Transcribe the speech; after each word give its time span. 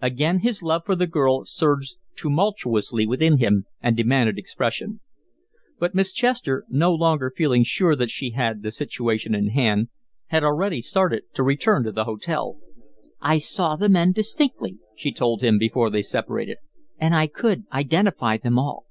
Again 0.00 0.38
his 0.38 0.62
love 0.62 0.86
for 0.86 0.96
the 0.96 1.06
girl 1.06 1.44
surged 1.44 1.96
tumultuously 2.16 3.06
within 3.06 3.36
him 3.36 3.66
and 3.82 3.94
demanded 3.94 4.38
expression. 4.38 5.00
But 5.78 5.94
Miss 5.94 6.10
Chester, 6.10 6.64
no 6.70 6.90
longer 6.94 7.30
feeling 7.36 7.64
sure 7.64 7.94
that 7.94 8.08
she 8.10 8.30
had 8.30 8.62
the 8.62 8.72
situation 8.72 9.34
in 9.34 9.48
hand, 9.50 9.88
had 10.28 10.42
already 10.42 10.80
started 10.80 11.24
to 11.34 11.42
return 11.42 11.84
to 11.84 11.92
the 11.92 12.04
hotel. 12.04 12.56
"I 13.20 13.36
saw 13.36 13.76
the 13.76 13.90
men 13.90 14.12
distinctly," 14.12 14.78
she 14.96 15.12
told 15.12 15.42
him, 15.42 15.58
before 15.58 15.90
they 15.90 16.00
separated, 16.00 16.56
"and 16.96 17.14
I 17.14 17.26
could 17.26 17.64
identify 17.70 18.38
them 18.38 18.58
all." 18.58 18.86